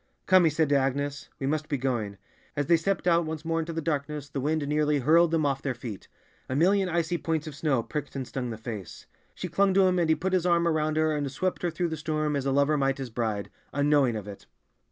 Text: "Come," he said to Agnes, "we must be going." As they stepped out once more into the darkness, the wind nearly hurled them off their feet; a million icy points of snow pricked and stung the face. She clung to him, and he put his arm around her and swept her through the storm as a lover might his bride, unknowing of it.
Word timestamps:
"Come," 0.25 0.45
he 0.45 0.49
said 0.49 0.67
to 0.69 0.75
Agnes, 0.75 1.29
"we 1.39 1.45
must 1.45 1.69
be 1.69 1.77
going." 1.77 2.17
As 2.55 2.65
they 2.65 2.75
stepped 2.75 3.07
out 3.07 3.23
once 3.23 3.45
more 3.45 3.59
into 3.59 3.71
the 3.71 3.83
darkness, 3.83 4.29
the 4.29 4.41
wind 4.41 4.67
nearly 4.67 4.97
hurled 4.97 5.29
them 5.29 5.45
off 5.45 5.61
their 5.61 5.75
feet; 5.75 6.07
a 6.49 6.55
million 6.55 6.89
icy 6.89 7.19
points 7.19 7.45
of 7.45 7.53
snow 7.53 7.83
pricked 7.83 8.15
and 8.15 8.27
stung 8.27 8.49
the 8.49 8.57
face. 8.57 9.05
She 9.35 9.47
clung 9.47 9.75
to 9.75 9.85
him, 9.85 9.99
and 9.99 10.09
he 10.09 10.15
put 10.15 10.33
his 10.33 10.47
arm 10.47 10.67
around 10.67 10.97
her 10.97 11.15
and 11.15 11.31
swept 11.31 11.61
her 11.61 11.69
through 11.69 11.89
the 11.89 11.97
storm 11.97 12.35
as 12.35 12.47
a 12.47 12.51
lover 12.51 12.77
might 12.79 12.97
his 12.97 13.11
bride, 13.11 13.51
unknowing 13.75 14.15
of 14.15 14.27
it. 14.27 14.47